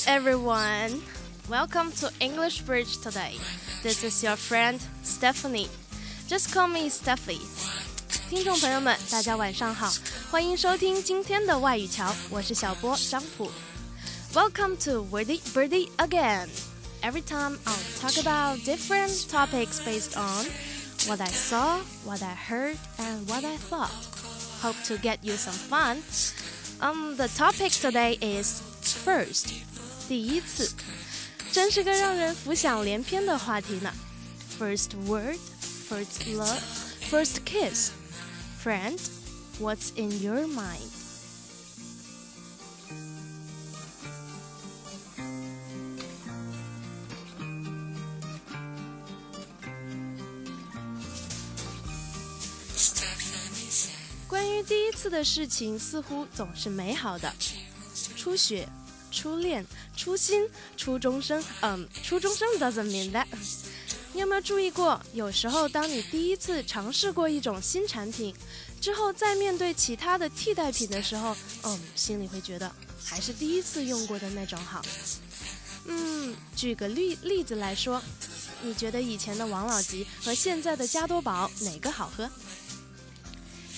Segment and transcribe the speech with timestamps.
[0.00, 1.02] everyone.
[1.50, 3.34] Welcome to English Bridge today.
[3.82, 5.68] This is your friend Stephanie.
[6.26, 7.38] Just call me Steffi.
[8.30, 9.92] 听众朋友们，大家晚上好，
[10.30, 13.50] 欢迎收听今天的外语桥，我是小波张普。
[14.32, 16.48] Welcome to Wordy Birdie again.
[17.02, 20.46] Every time I'll talk about different topics based on
[21.06, 23.90] what I saw, what I heard, and what I thought.
[24.62, 26.02] Hope to get you some fun.
[26.80, 28.62] Um, the topic today is
[29.04, 29.52] first，
[30.11, 30.69] 第一次，
[31.53, 33.93] 真是个让人浮想联翩的话题呢。
[34.59, 35.37] First word,
[35.87, 36.59] first love,
[37.09, 37.91] first kiss.
[38.61, 38.99] Friend,
[39.57, 40.89] what's in your mind?
[54.27, 57.33] 关于第一次的事情，似乎总是美好的。
[58.17, 58.67] 初雪、
[59.11, 63.27] 初恋、初心、初中生，嗯，初中生 doesn't mean that。
[64.13, 68.35] 你有没有注意过，有时候当你第一次尝试过一种新产品
[68.81, 72.71] 之后，再面对其他的替代品的时候，嗯，心里会觉得
[73.03, 74.81] 还是第一次用过的那种好。
[75.85, 78.01] 嗯，举个例例子来说，
[78.61, 82.29] 你觉得以前的王老吉和现在的加多宝哪个好喝？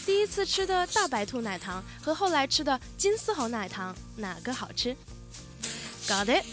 [0.06, 4.94] 第一次吃的大白兔奶糖和后来吃的金丝猴奶糖哪个好吃
[6.06, 6.44] ？Got it?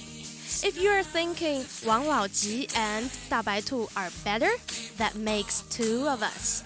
[0.62, 4.52] If you are thinking 王老吉 and 大白兔 are better,
[4.98, 6.62] that makes two of us.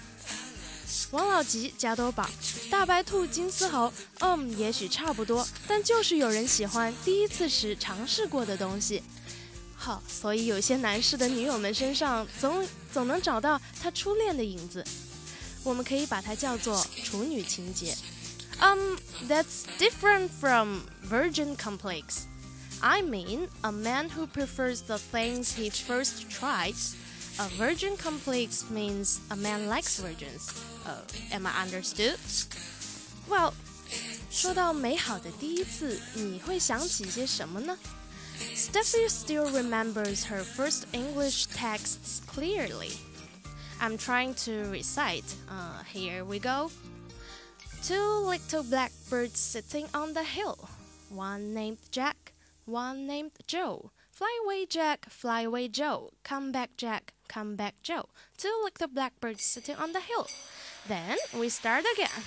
[1.12, 2.30] 王老吉加多宝，
[2.70, 9.02] 大白兔金丝猴，嗯，也许差不多，但就是有人喜欢第一次时尝试过的东西。
[9.76, 14.86] 好，所以有些男士的女友们身上总总能找到他初恋的影子。
[15.64, 17.96] 我们可以把它叫做处女情节。
[18.60, 18.98] Um,
[19.28, 22.26] that's different from virgin complex.
[22.82, 26.76] I mean, a man who prefers the things he first tried.
[27.40, 30.54] A virgin complex means a man likes virgins.
[30.86, 31.02] Uh,
[31.32, 32.18] am I understood?
[33.30, 33.54] Well,
[34.30, 37.78] 说到美好的第一次，你会想起些什么呢？
[38.56, 42.94] Steffi still remembers her first English texts clearly.
[43.82, 45.26] I'm trying to recite.
[45.50, 46.72] Uh, here we go.
[47.84, 50.70] Two little blackbirds sitting on the hill.
[51.10, 52.23] One named Jack,
[52.67, 53.91] one named Joe.
[54.11, 56.13] Fly away, Jack, fly away, Joe.
[56.23, 58.09] Come back, Jack, come back, Joe.
[58.37, 60.29] Two little blackbirds sitting on the hill.
[60.87, 62.23] Then we start again.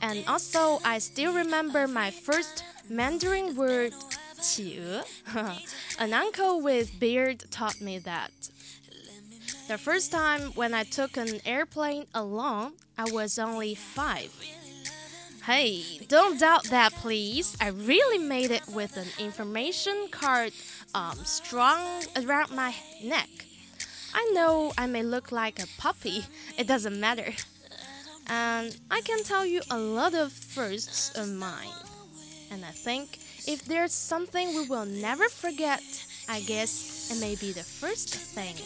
[0.00, 3.92] And also, I still remember my first Mandarin word,
[4.40, 5.04] 企鹅.
[5.98, 8.30] An uncle with beard taught me that.
[9.68, 14.30] The first time when I took an airplane alone, I was only five.
[15.46, 17.56] Hey, don't doubt that, please.
[17.60, 20.52] I really made it with an information card
[20.92, 23.28] um, strung around my neck.
[24.12, 26.24] I know I may look like a puppy,
[26.58, 27.32] it doesn't matter.
[28.26, 31.78] And I can tell you a lot of firsts of mine.
[32.50, 35.80] And I think if there's something we will never forget,
[36.28, 38.56] I guess it may be the first thing.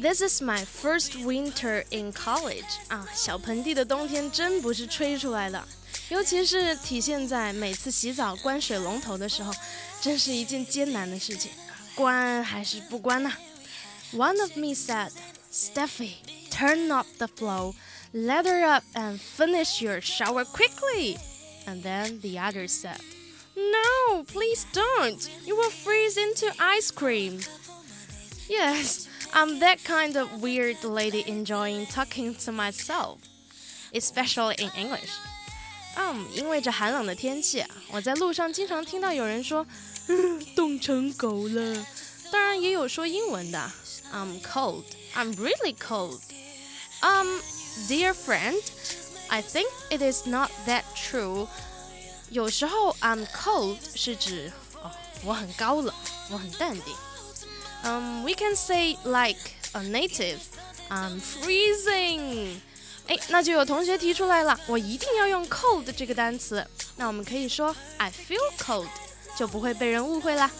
[0.00, 5.66] This is my first winter in college 啊，小盆地的冬天真不是吹出来的，
[6.10, 9.52] 尤其是体现在每次洗澡关水龙头的时候，
[10.02, 11.50] 真是一件艰难的事情，
[11.94, 13.32] 关还是不关呢？
[14.12, 15.10] One of me said,
[15.50, 16.16] "Steffi,
[16.50, 17.74] turn off the flow,
[18.12, 21.16] lather up and finish your shower quickly."
[21.66, 23.00] And then the other said,
[23.56, 25.26] "No, please don't.
[25.46, 27.40] You will freeze into ice cream."
[28.46, 29.08] Yes.
[29.32, 33.18] I'm that kind of weird lady enjoying talking to myself,
[33.92, 35.10] especially in English.
[35.96, 39.66] 嗯，因为这寒冷的天气，我在路上经常听到有人说，
[40.54, 41.86] 冻成狗了。
[42.30, 43.72] 当然也有说英文的，
[44.12, 44.84] I'm cold.
[45.14, 46.20] I'm really cold.
[47.00, 47.40] Um,
[47.88, 48.56] dear friend,
[49.28, 51.46] I think it is not that true.
[52.30, 54.52] 有时候 I'm cold 是指
[54.82, 54.90] 哦，
[55.24, 55.94] 我很高冷，
[56.30, 56.94] 我很淡定。
[57.83, 59.39] Um, we can say like
[59.73, 60.39] a native.
[60.89, 62.57] I'm freezing.
[63.07, 66.65] 哎，那就有同学提出来了，我一定要用 cold 这个单词。
[66.95, 68.87] 那我们可以说 I feel cold，
[69.37, 70.51] 就不会被人误会啦。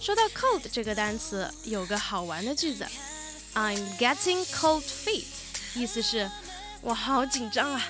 [0.00, 2.86] 说到 cold 这个单词，有个好玩的句子
[3.54, 5.24] ，I'm getting cold feet，
[5.74, 6.30] 意思是
[6.80, 7.82] 我好紧张啊。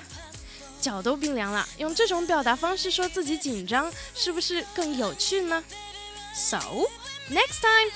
[0.81, 1.65] 脚都冰凉了。
[1.77, 5.63] 用这种表达方式说自己紧张，是不是更有趣呢
[6.35, 6.59] ？So
[7.30, 7.88] next time,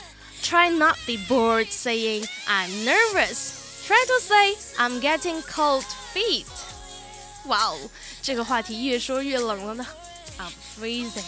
[0.42, 3.84] try not be bored saying I'm nervous.
[3.86, 5.84] Try to say I'm getting cold
[6.14, 6.46] feet.
[7.46, 7.90] 哇哦，
[8.22, 9.86] 这个话题越说越冷了呢。
[10.38, 11.24] I'm freezing.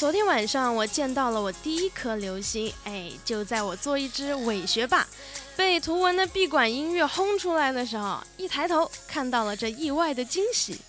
[0.00, 5.06] 昨天晚上我见到了我第一颗流星，哎，就在我做一只伪学霸，
[5.54, 10.80] 被图文的闭馆音乐轰出来的时候，一抬头看到了这意外的惊喜。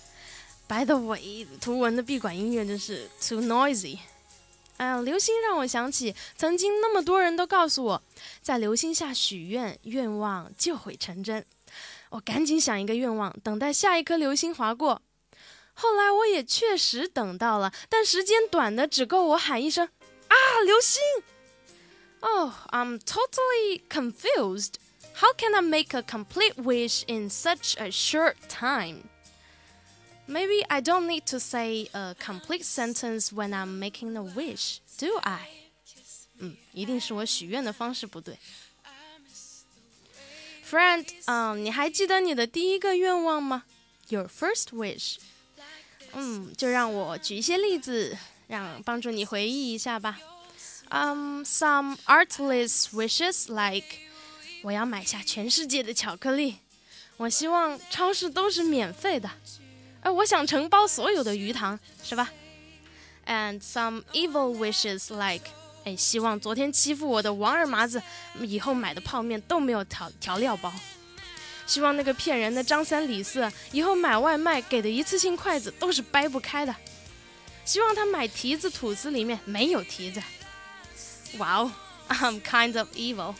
[0.66, 3.98] By the way，图文的闭馆音乐真是 too noisy。
[4.78, 8.02] 哎，流星让我想起曾经那么多人都告诉我，
[8.40, 11.44] 在流星下许愿，愿望就会成真。
[12.08, 15.02] 我赶紧想一个愿望，等待下一颗流星划过。
[15.73, 19.87] 后来我也确实等到了，但时间短的只够我喊一声“
[20.27, 20.35] 啊，
[20.65, 21.01] 流星！”
[22.19, 24.75] Oh, I'm totally confused.
[25.17, 29.03] How can I make a complete wish in such a short time?
[30.27, 35.17] Maybe I don't need to say a complete sentence when I'm making a wish, do
[35.19, 35.47] I?
[36.39, 38.37] 嗯，一定是我许愿的方式不对。
[40.69, 43.63] Friend，嗯，你还记得你的第一个愿望吗？
[44.09, 45.17] Your first wish。
[46.14, 48.16] 嗯，就让我举一些例子，
[48.48, 50.18] 让帮助你回忆一下吧。
[50.90, 53.86] Um, some artless wishes like
[54.62, 56.56] 我要买下全世界的巧克力，
[57.16, 59.30] 我希望超市都是免费的。
[60.02, 62.30] 哎，我想承包所有的鱼塘，是吧
[63.26, 65.46] ？And some evil wishes like，
[65.84, 68.02] 哎，希望昨天欺负我的王二麻子
[68.40, 70.72] 以后买的泡面都没有调调料包。
[71.72, 76.76] 希望那个骗人的张三李四以后买外卖给的一次性筷子都是掰不开的。
[77.64, 80.22] 希望他买提子吐司里面没有提子。
[81.38, 81.72] 哇哦，
[82.10, 83.34] I'm kind of evil。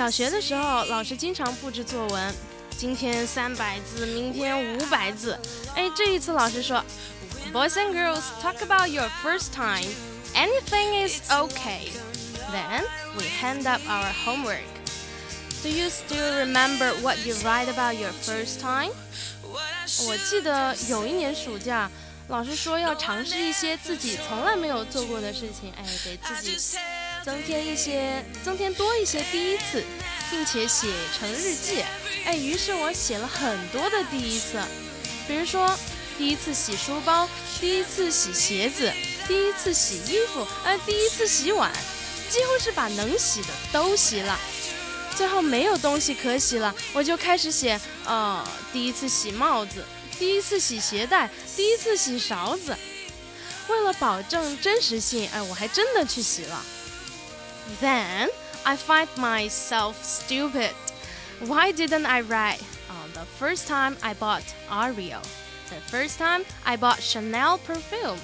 [0.00, 2.34] 小学的时候，老师经常布置作文，
[2.74, 5.38] 今天三百字，明天五百字。
[5.76, 6.82] 哎，这一次老师说
[7.52, 9.86] ，Boys and girls talk about your first time.
[10.34, 11.90] Anything is okay.
[12.50, 12.82] Then
[13.14, 14.64] we hand up our homework.
[15.62, 18.92] Do you still remember what you write about your first time?
[20.06, 21.90] 我记得有一年暑假，
[22.28, 26.78] 老师说要尝试一些自己从来没有做过的事情，哎，给自己。
[27.24, 29.84] 增添一些，增添多一些第一次，
[30.30, 30.88] 并且写
[31.18, 31.84] 成日记。
[32.24, 34.58] 哎，于是我写了很多的第一次，
[35.28, 35.78] 比如说
[36.16, 37.28] 第一次洗书包，
[37.60, 38.90] 第一次洗鞋子，
[39.28, 41.70] 第一次洗衣服，呃，第一次洗碗，
[42.30, 44.38] 几乎是把能洗的都洗了。
[45.16, 49.84] 最后没有东西可洗了，我就开始写，呃，第一次洗帽子，
[50.18, 52.74] 第一次洗鞋带，第一次洗勺子。
[53.68, 56.64] 为了保证真实性，哎，我还真的去洗了。
[57.80, 58.28] Then
[58.66, 60.70] I find myself stupid.
[61.46, 62.62] Why didn't I write?
[62.90, 65.22] Oh, the first time I bought Ariel.
[65.68, 68.18] The first time I bought Chanel perfume.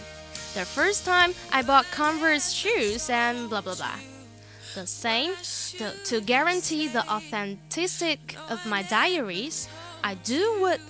[0.54, 3.98] The first time I bought Converse shoes and blah blah blah.
[4.74, 5.32] The same,
[5.78, 9.68] the, to guarantee the authenticity of my diaries,
[10.04, 10.80] I do would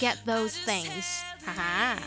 [0.00, 1.22] get those things.
[1.46, 2.02] Haha.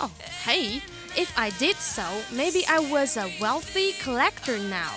[0.00, 0.10] oh,
[0.44, 0.82] hey,
[1.16, 4.92] if I did so, maybe I was a wealthy collector now,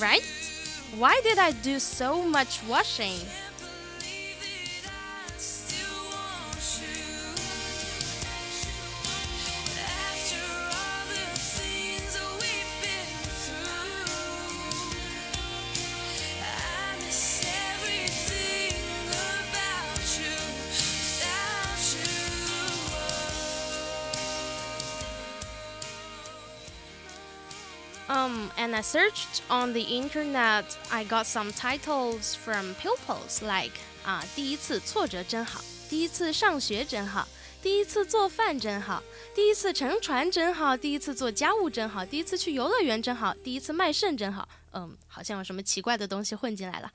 [0.00, 0.22] right?
[0.96, 3.20] Why did I do so much washing?
[28.81, 30.65] I searched on the internet.
[30.89, 37.27] I got some titles from pupils like 啊，第一次挫折真好，第一次上学真好，
[37.61, 39.01] 第一次做饭真好，
[39.35, 44.47] 第一次乘船真好，第一次做家务真好，第一次去游乐园真好，第一次卖肾真好。
[44.73, 46.91] 嗯，好像有什么奇怪的东西混进来了。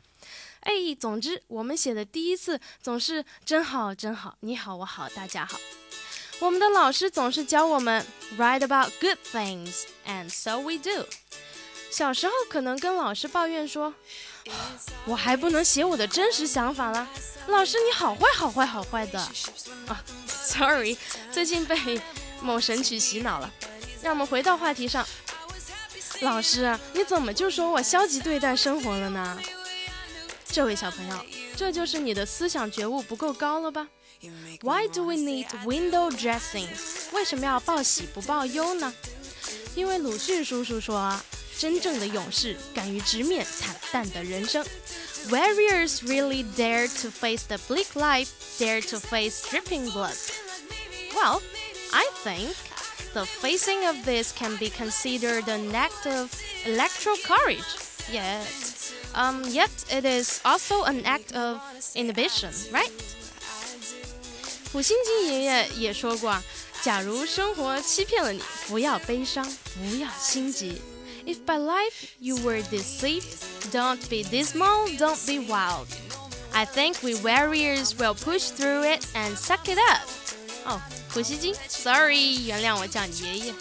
[0.60, 4.36] 哎，总之，我们写的第一次总是真好，真好。
[4.40, 5.58] 你好，我好，大家好。
[6.40, 8.04] 我们的老师总是教我们
[8.36, 11.06] write about good things，and so we do。
[11.89, 13.93] 小时候可能跟老师抱怨说，
[15.05, 17.07] 我还不能写我的真实想法了。
[17.47, 19.19] 老师你好坏，好坏，好坏的。
[19.87, 20.97] 啊，sorry，
[21.31, 21.99] 最近被
[22.41, 23.51] 某神曲洗脑了。
[24.01, 25.05] 让我们回到话题上。
[26.21, 29.39] 老师，你怎么就说我消极对待生活了呢？
[30.45, 31.15] 这位小朋友，
[31.55, 33.87] 这就是你的思想觉悟不够高了吧
[34.61, 36.67] ？Why do we need window dressing？
[37.11, 38.93] 为什么要报喜不报忧呢？
[39.75, 41.15] 因为鲁迅叔叔说，
[41.58, 44.64] 真正的勇士敢于直面惨淡的人生。
[45.28, 50.16] Warriors really dare to face the bleak life, dare to face dripping blood.
[51.14, 51.40] Well,
[51.92, 52.54] I think
[53.12, 56.30] the facing of this can be considered an act of
[56.64, 57.62] electoral courage.
[58.10, 61.60] Yet, um, yet it is also an act of
[61.94, 62.90] inhibition, right?
[64.72, 66.42] 普心经爷爷也说过啊，
[66.82, 70.80] 假如生活欺骗了你，不要悲伤，不要心急。
[71.26, 75.86] If by life you were deceived, don't be dismal, don't be wild.
[76.54, 80.06] I think we warriors will push through it and suck it up.
[80.64, 83.54] 哦，普希金，sorry，原谅我叫你爷爷。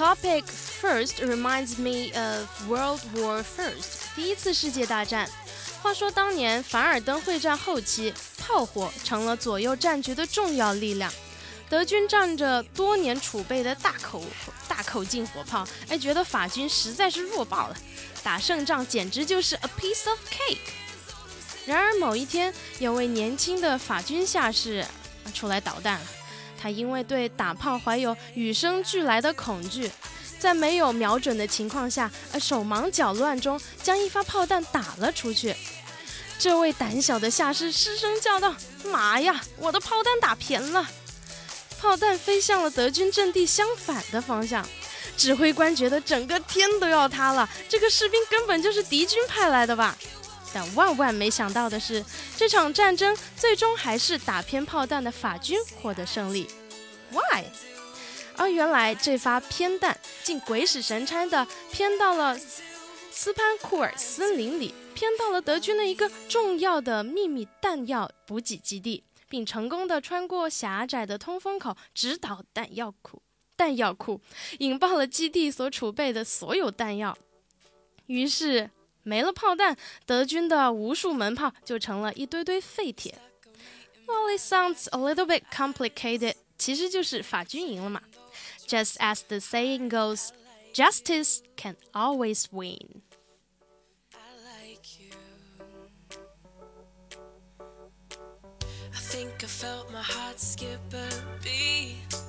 [0.00, 5.28] Topic first reminds me of World War First，第一次世界大战。
[5.82, 11.12] 话说当年凡尔登会战后期，炮火成了左右战局的重要力量。
[11.68, 14.24] 德军仗着多年储备的大口
[14.66, 17.76] 大口径火炮，哎，觉得法军实在是弱爆了，
[18.22, 20.56] 打胜仗简直就是 a piece of cake。
[21.66, 24.82] 然而某一天，有位年轻的法军下士
[25.34, 26.06] 出来捣蛋了。
[26.60, 29.90] 他因为对打炮怀有与生俱来的恐惧，
[30.38, 35.54] 在没有瞄准的情况下，呃，手忙脚乱中将一发炮弹打了出去。
[36.38, 40.86] 这位胆小的下士失声叫道：“妈呀，我的炮弹打偏了！”
[41.80, 44.66] 炮弹飞向了德军阵地相反的方向。
[45.16, 49.94] 指挥官觉得整个天都要塌了，这个士兵根本就是敌军派来的吧？
[50.52, 52.04] 但万万没想到的是，
[52.36, 56.48] 这场战争最终还是打偏炮弹的法军获得胜利。
[57.12, 57.44] Why？
[58.36, 62.38] 而原来这发偏弹竟鬼使神差的偏到了
[63.10, 73.22] 斯潘库尔森林里，偏到了德军的一个重要的秘密弹药补给基地，并成功的穿过狭窄的通风口，直捣弹药库。
[73.56, 74.20] 弹药库
[74.60, 77.16] 引爆了基地所储备的所有弹药，
[78.06, 78.70] 于是。
[79.03, 83.19] 没了炮弹，德军的无数门炮就成了一堆堆废铁。
[84.07, 88.01] Well, it sounds a little bit complicated，其实就是法军赢了嘛。
[88.67, 90.29] Just as the saying goes,
[90.73, 93.01] justice can always win.
[99.15, 101.07] think I felt my heart skip a
[101.43, 102.28] beat.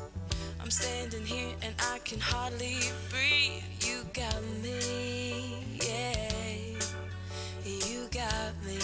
[0.71, 2.77] Standing here and I can hardly
[3.09, 3.61] breathe.
[3.81, 6.31] You got me, yeah.
[8.09, 8.79] got me.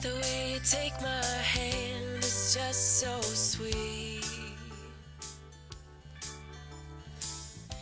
[0.00, 4.24] The way you take my hand is just so sweet.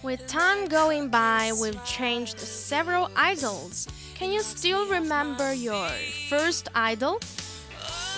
[0.03, 3.87] With time going by, we've changed several idols.
[4.15, 5.89] Can you still remember your
[6.31, 7.21] first idol?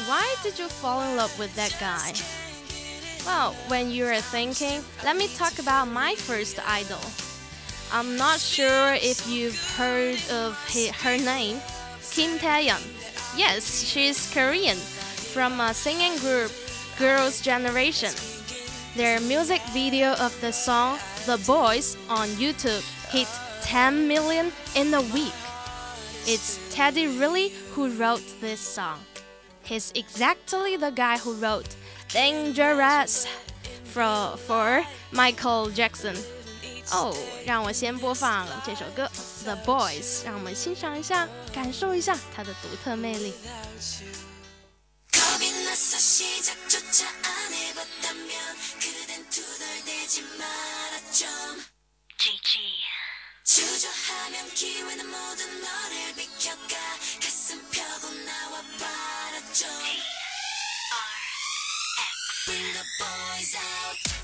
[0.06, 2.12] Why did you fall in love with that guy?
[3.24, 7.00] Well, when you are thinking, let me talk about my first idol.
[7.92, 10.58] I'm not sure if you've heard of
[11.02, 11.60] her name,
[12.10, 12.82] Kim Taeyeon.
[13.38, 16.50] Yes, she's Korean, from a singing group
[16.98, 18.10] Girls' Generation.
[18.96, 23.28] Their music video of the song The Boys on YouTube hit
[23.62, 25.38] 10 million in a week.
[26.26, 28.98] It's Teddy Riley who wrote this song.
[29.65, 31.75] He's exactly the guy who wrote
[32.11, 33.27] Dangerous
[33.93, 36.15] for, for Michael Jackson.
[36.91, 39.05] 哦，让我先播放这首歌《
[39.43, 43.33] The Boys》，让我们欣赏一下，感受一下它的独特魅力。
[53.44, 56.76] 주저하면 기회는 모든 너를 비켜가.
[57.22, 59.66] 가슴 펴고 나와 바라줘.
[62.46, 64.23] Bring the boys out.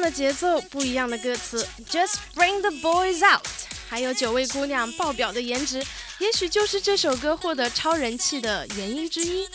[0.00, 3.46] 样的节奏，不一样的歌词，Just bring the boys out，
[3.90, 5.84] 还有九位姑娘爆表的颜值，
[6.18, 9.46] 也许就是这首歌获得超人气的原因之一。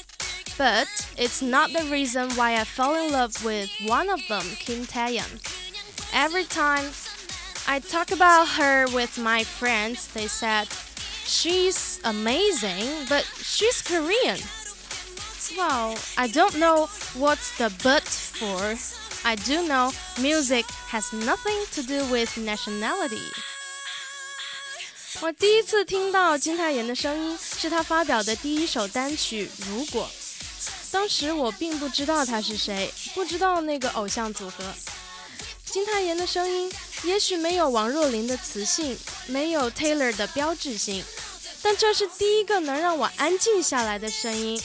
[0.56, 0.86] But
[1.18, 5.26] it's not the reason why I fell in love with one of them, Kim Taeyeon.
[6.14, 6.92] Every time
[7.66, 10.68] I talk about her with my friends, they said,
[11.26, 14.38] She's amazing, but she's Korean.
[15.58, 18.78] Well, I don't know what's the but for.
[19.26, 23.32] I do know music has nothing to do with nationality.
[25.20, 30.08] 我第一次听到金泰妍的声音是她发表的第一首单曲《如果》，
[30.92, 34.64] 当时我并不知道她是谁，不知道那个偶像组合。
[35.66, 41.04] 金泰妍的声音也许没有王若琳的磁性，没有 Taylor 的标志性，
[41.64, 44.62] 但这是第一个能让我安静下来的声音。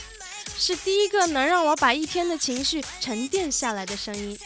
[0.59, 4.39] 是第一个能让我把一天的情绪沉淀下来的声音。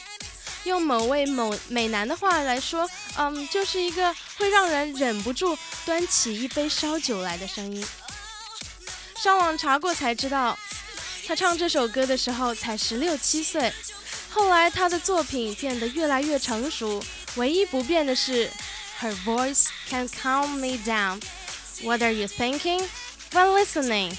[0.65, 7.87] 用某位某美男的话来说，嗯，就是一个会让人忍不住端起一杯烧酒来的声音。
[9.17, 10.59] 上网查过才知道，
[11.27, 13.73] 他唱这首歌的时候才十六七岁。
[14.31, 17.03] 后来他的作品变得越来越成熟，
[17.37, 18.51] 唯一不变的是
[19.01, 21.23] ，Her voice can calm me down.
[21.83, 22.83] What are you thinking
[23.33, 24.17] when listening?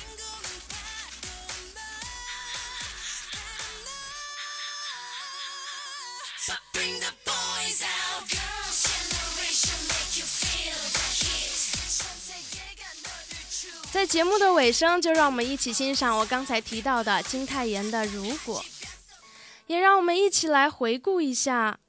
[13.95, 18.61] 在节目的尾声，就让我们一起欣赏我刚才提到的金泰妍的《如果》，
[19.67, 21.79] 也让我们一起来回顾一下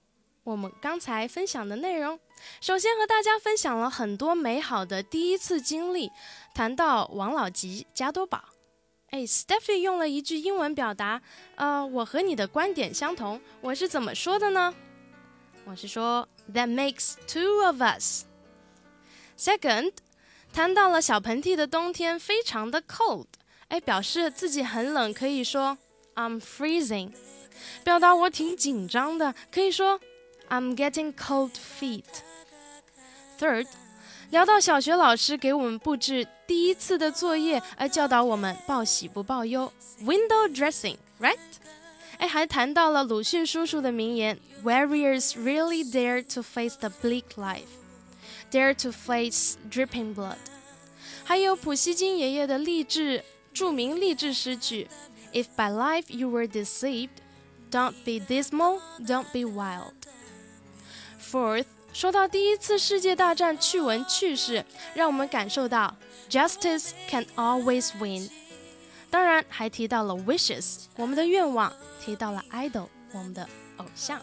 [0.44, 2.16] 我们刚才分享的内容。
[2.60, 6.12] 首先和大家分享了很多美好的第一次经历，
[6.54, 8.40] 谈到王老吉加多宝。
[9.10, 11.20] 哎，Stephy 用了一句英文表达，
[11.56, 13.40] 呃，我和你的观点相同。
[13.60, 14.72] 我是怎么说的呢？
[15.64, 18.22] 我是说，That makes two of us.
[19.36, 20.05] Second.
[20.56, 23.26] 谈到了小盆地的冬天非常的 cold，
[23.68, 25.76] 哎，表示自己很冷，可以说
[26.14, 27.12] I'm freezing。
[27.84, 30.00] 表达我挺紧张的，可以说
[30.48, 32.04] I'm getting cold feet。
[33.38, 33.66] Third，
[34.30, 39.70] 聊到小学老师给我们布置第一次的作业，而教导我们报喜不报忧
[40.04, 41.36] ，window dressing，right？
[42.16, 47.66] 哎，还谈到了鲁迅叔叔的名言：Warriors really dare to face the bleak life。
[48.49, 50.37] Dare to face dripping blood，
[51.23, 54.89] 还有普希金爷爷的励志着名励志诗句：
[55.31, 57.09] If by life you were deceived,
[57.71, 59.93] don't be dismal, don't be wild.
[61.21, 65.95] Fourth，说到第一次世界大战趣闻趣事，让我们感受到
[66.29, 68.29] justice can always win。
[69.09, 74.21] 当然还提到了 wishes，我们的愿望；提到了 idol，我们的偶像。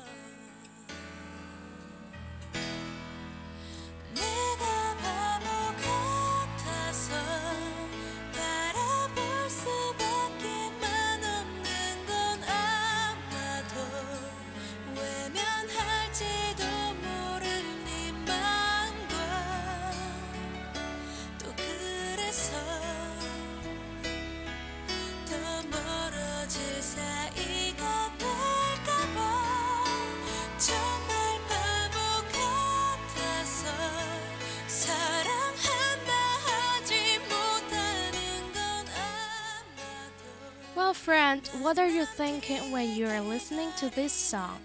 [41.41, 44.59] Friend, what are you thinking when you are listening to this song?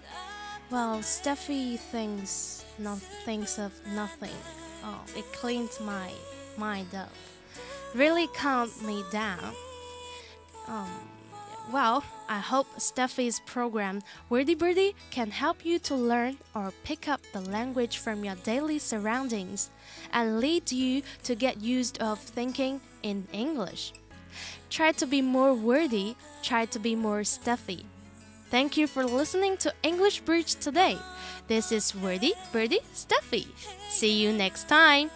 [0.69, 2.63] Well, Steffi thinks
[3.25, 4.37] thinks of nothing.
[4.83, 6.11] Oh, it cleans my
[6.57, 7.11] mind up.
[7.95, 9.53] Really calmed me down.
[10.67, 10.89] Um,
[11.71, 17.21] well, I hope Steffi's program Wordy Birdie can help you to learn or pick up
[17.33, 19.71] the language from your daily surroundings
[20.13, 23.93] and lead you to get used of thinking in English.
[24.69, 27.85] Try to be more wordy, try to be more stuffy.
[28.49, 30.97] Thank you for listening to English Bridge today.
[31.47, 33.47] This is Wordy Birdie Steffi.
[33.89, 35.11] See you next time.